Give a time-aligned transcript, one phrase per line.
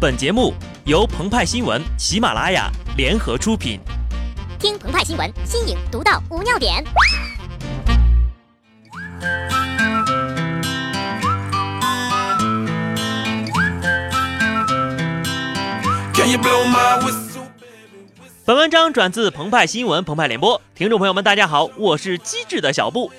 [0.00, 0.54] 本节目
[0.86, 3.78] 由澎湃新闻、喜马拉雅联合出品。
[4.58, 6.82] 听澎湃新闻，新颖独到，无尿点。
[18.46, 20.58] 本文章转自澎湃新闻、澎湃联播。
[20.74, 23.12] 听众朋友们，大家好，我是机智的小布。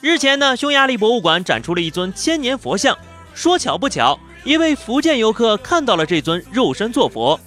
[0.00, 2.98] 日前呢，匈牙利博物馆展出了一尊千年佛像。
[3.32, 7.38] 说巧不巧，一位福建游客看到了这尊肉身坐佛。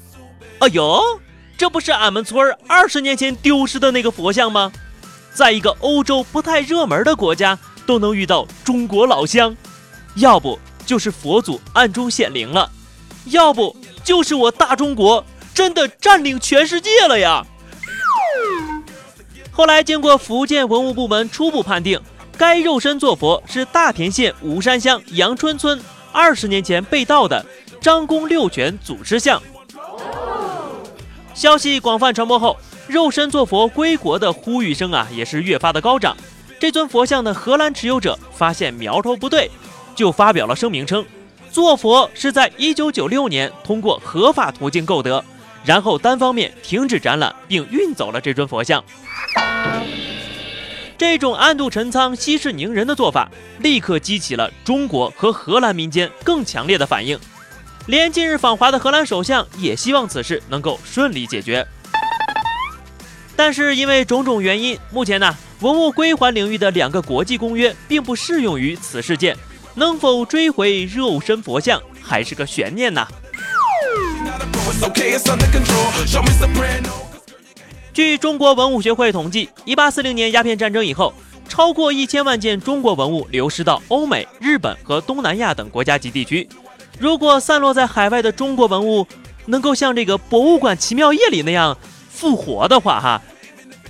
[0.60, 1.02] 哎呦，
[1.58, 4.72] 这不是俺们村二十年前丢失的那个佛像吗？
[5.34, 9.56] 在一个欧洲不太热门的国家都能遇到中国老乡，
[10.16, 12.72] 要不就是佛祖暗中显灵了，
[13.26, 17.46] 要不就是我大中国真的占领全世界了呀！
[19.52, 22.00] 后来经过福建文物部门初步判定。
[22.36, 25.80] 该肉身坐佛是大田县武山乡阳春村
[26.14, 27.46] 二十年前被盗的
[27.82, 29.42] 张公六泉祖师像。
[31.34, 32.56] 消息广泛传播后，
[32.88, 36.16] 肉身坐佛归国的呼吁声啊也是越发的高涨。
[36.60, 39.50] 这尊佛像的荷兰持有者发现苗头不对，
[39.96, 41.04] 就发表了声明称，
[41.52, 45.26] 坐佛是在一九九六年通过合法途径购得，
[45.66, 48.82] 然后单方面停止展览并运走了这尊佛像。
[51.06, 57.20] 这种暗度陈仓、息事宁人的做法，立刻激起了中国和荷兰民间更强烈的反应。
[57.88, 61.68] 连近日访华的荷兰首相也希望此事能够顺利解决。
[63.36, 69.38] 但是因为种种原因，目前呢，文物归还领域的两个国际公约并不适用于此事件，
[69.76, 73.06] 能否追回肉身佛像还是个悬念呢？
[77.94, 81.14] 据中国文物学会统计，一八四零年鸦片战争以后，
[81.48, 86.50] 超过一千万件中国文物流失到欧美、日本和东南亚等国家及地区。
[86.98, 89.06] 如果散落在海外的中国文物
[89.46, 91.78] 能够像这个《博物馆奇妙夜》里那样
[92.10, 93.22] 复活的话，哈，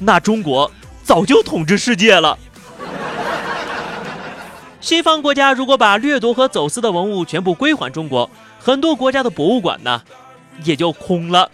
[0.01, 0.69] 那中国
[1.03, 2.37] 早就统治世界了。
[4.81, 8.29] 西方国家如果把掠夺和走私的文物全部归还中国，
[8.59, 10.01] 很多国家的博物馆呢，
[10.65, 11.49] 也就空了。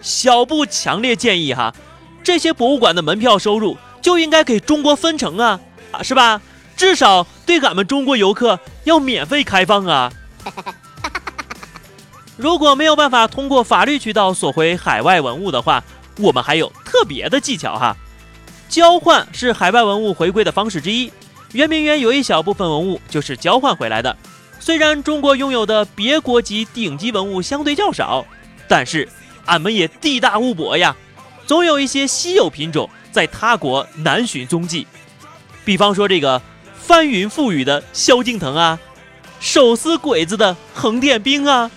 [0.00, 1.74] 小布强烈建议哈，
[2.22, 5.60] 这些博物馆的门票收入就应该给中国分成啊，
[5.92, 6.40] 啊是吧？
[6.76, 10.10] 至少对俺们中国游客要免费开放啊。
[12.38, 15.84] 如果没有办法通过法律渠道索回海外文物的话，
[16.16, 17.94] 我们还有特别的技巧哈。
[18.70, 21.12] 交换是海外文物回归的方式之一。
[21.52, 24.16] 圆明园有一小部分文物就是交换回来的。
[24.58, 28.24] 虽然中国拥有的别国级顶级文物相对较少，
[28.66, 29.06] 但是。
[29.46, 30.94] 俺们也地大物博呀，
[31.46, 34.86] 总有一些稀有品种在他国难寻踪迹。
[35.64, 36.40] 比方说这个
[36.78, 38.78] 翻云覆雨的萧敬腾啊，
[39.40, 41.70] 手撕鬼子的横店兵啊。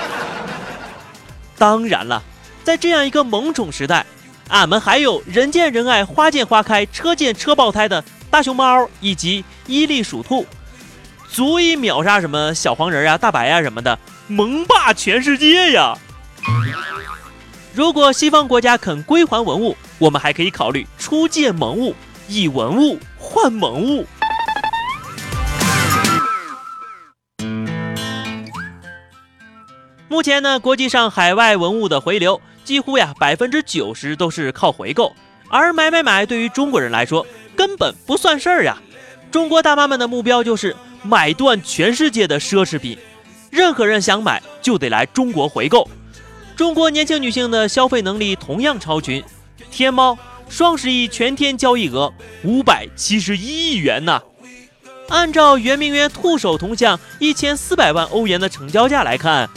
[1.58, 2.22] 当然了，
[2.64, 4.06] 在这样一个萌宠时代，
[4.48, 10.46] 俺们还有人见人爱、花见花开、车见车爆胎的大熊猫以及伊利鼠兔，
[11.30, 15.96] 足以秒杀什么小黄人啊、大白啊什么的，萌霸全世界呀！
[17.72, 21.94] 如果西方国家肯归还文物，我们还可以考虑出借萌物，
[22.28, 24.06] 以文物换萌物。
[30.08, 35.14] 目前呢，国际上海外文物的回流几乎呀百分之九十都是靠回购，
[35.48, 37.24] 而买买买对于中国人来说
[37.54, 38.76] 根本不算事儿呀。
[39.30, 40.74] 中国大妈们的目标就是
[41.04, 42.98] 买断全世界的奢侈品，
[43.50, 45.88] 任何人想买就得来中国回购。
[46.60, 49.24] 中国年轻女性的消费能力同样超群，
[49.70, 50.18] 天猫
[50.50, 52.12] 双十一全天交易额
[52.44, 54.20] 五百七十一亿元呢。
[55.08, 59.48] 按照圆明园兔首铜像一千四百万欧元的成交价来看，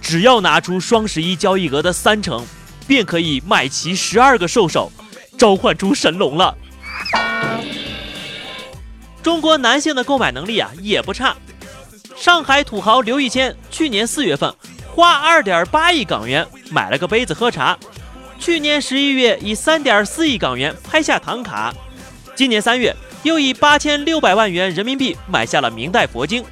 [0.00, 2.42] 只要拿出双十一交易额的三成，
[2.86, 4.90] 便可以买齐十二个兽首，
[5.36, 6.56] 召唤出神龙了。
[9.22, 11.36] 中国男性的购买能力啊也不差，
[12.16, 14.50] 上海土豪刘一谦去年四月份。
[15.00, 17.74] 花二点八亿港元买了个杯子喝茶，
[18.38, 21.72] 去年十一月以三点四亿港元拍下唐卡，
[22.34, 26.44] 今年三月又以八千六百万元人民币买下了明代佛经。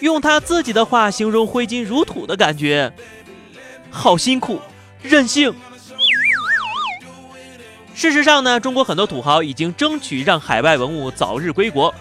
[0.00, 2.92] 用他自己的话形容挥金如土的感觉，
[3.92, 4.60] 好辛苦，
[5.00, 5.54] 任性。
[7.94, 11.94] 事实上呢，中国很多土豪已经争取让海外文物早日归国，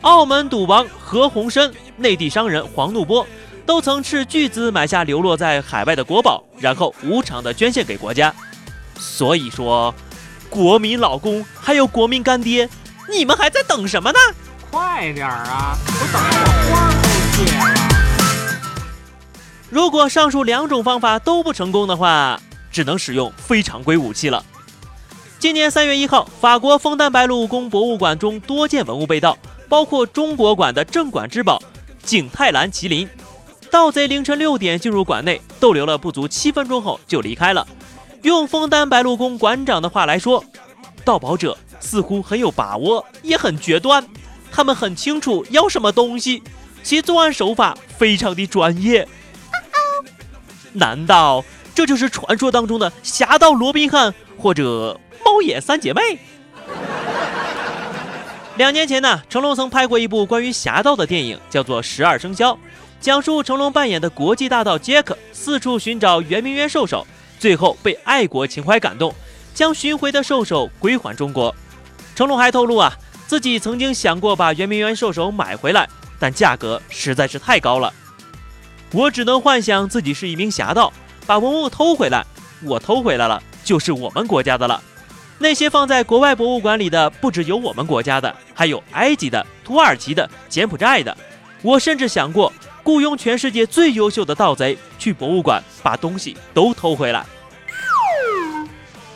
[0.00, 3.24] 澳门赌王何鸿燊，内地商人黄怒波。
[3.66, 8.32] 都曾斥巨资买下流落在海外的国宝，然后无偿的捐献给国家。
[8.96, 9.92] 所以说，
[10.48, 12.68] 国民老公还有国民干爹，
[13.10, 14.18] 你们还在等什么呢？
[14.70, 15.76] 快点儿啊！
[15.84, 17.74] 都等我花都谢了。
[19.68, 22.40] 如果上述两种方法都不成功的话，
[22.70, 24.44] 只能使用非常规武器了。
[25.38, 29.36] 今年三月一号，法国枫丹白露宫博物馆中多件文物被盗，
[29.68, 31.60] 包括中国馆的镇馆之宝
[32.02, 33.08] 景泰蓝麒麟。
[33.76, 37.68] 盗贼凌晨六点进入馆内，逗留了不足七分钟后就离开了。
[38.22, 40.42] 用枫丹白露宫馆长的话来说，
[41.04, 44.02] 盗宝者似乎很有把握，也很决断。
[44.50, 46.42] 他们很清楚要什么东西，
[46.82, 49.06] 其作案手法非常的专业。
[50.72, 51.44] 难道
[51.74, 56.18] 这就是传说当中的侠盗罗宾汉或者猫眼三姐妹？
[58.56, 62.52] 两年前呢，成龙曾拍过一部关于侠盗的电影，叫做《十二生肖》，
[63.00, 67.06] 讲述成龙扮演的国际大盗杰克四处寻找圆明园兽首，
[67.38, 69.14] 最后被爱国情怀感动，
[69.54, 71.54] 将寻回的兽首归还中国。
[72.14, 72.92] 成龙还透露啊，
[73.26, 75.88] 自己曾经想过把圆明园兽首买回来，
[76.18, 77.92] 但价格实在是太高了。
[78.92, 80.92] 我只能幻想自己是一名侠盗，
[81.26, 82.24] 把文物偷回来。
[82.64, 84.82] 我偷回来了，就是我们国家的了。
[85.38, 91.14] 那些放在国外博物馆里的，不只有我们国家的，还有埃及的、土耳其的、柬埔寨的。
[91.60, 92.50] 我甚至想过
[92.86, 97.26] 雇佣全世界最优秀的盗贼去博物馆，把东西都偷回来。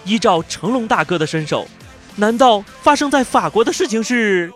[0.04, 1.68] 依照成龙大哥的身手，
[2.16, 4.52] 难道发生在法国的事情是？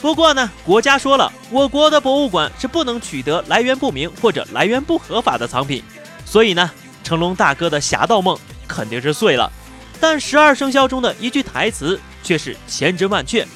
[0.00, 5.82] 不过呢，国家说了，我国的博物馆是不能取得来源不明或者来源不合法的藏品，
[6.24, 6.70] 所以呢，
[7.02, 9.52] 成龙大哥的侠盗梦肯定是碎了。
[10.00, 13.46] 但十二生肖中的一句台词却是千真万确：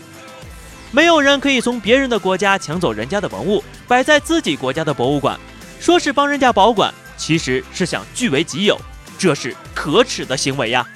[0.91, 5.39] 没有人可以从别人的国家抢走人家的文物，摆在自己国家的博物馆，
[5.79, 8.81] 说是帮人家保管，其实是想据为己有，
[9.19, 10.87] 这是可耻的行为呀。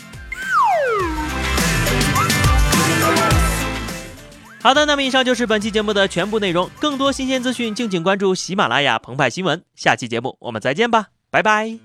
[4.63, 6.71] 好的，那么以上就是本期节目的全部内容。
[6.81, 9.63] 更多新鲜资讯，敬请关注喜马拉雅澎湃新闻。
[9.75, 11.79] 下期节目我们再见吧，拜拜。